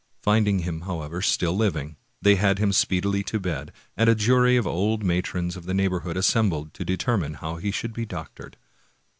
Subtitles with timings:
[0.23, 4.65] Finding him, however, still living, they had him speedily to bed, and a jury of
[4.65, 8.57] old matrons of the neighborhood assembled to determine how he should be doctored.